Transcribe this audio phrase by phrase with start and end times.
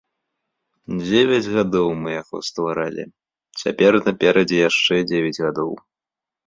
[1.01, 3.03] Дзевяць гадоў мы яго стваралі,
[3.65, 5.71] цяпер наперадзе яшчэ дзевяць гадоў.